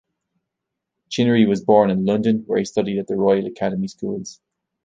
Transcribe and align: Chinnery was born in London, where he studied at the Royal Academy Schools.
Chinnery 1.09 1.45
was 1.45 1.63
born 1.63 1.91
in 1.91 2.05
London, 2.05 2.39
where 2.47 2.57
he 2.57 2.65
studied 2.65 2.97
at 2.97 3.05
the 3.05 3.15
Royal 3.15 3.45
Academy 3.45 3.87
Schools. 3.87 4.41